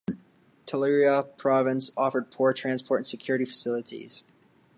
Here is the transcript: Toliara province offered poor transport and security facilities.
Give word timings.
Toliara 0.65 1.23
province 1.37 1.91
offered 1.95 2.31
poor 2.31 2.53
transport 2.53 3.01
and 3.01 3.05
security 3.07 3.45
facilities. 3.45 4.23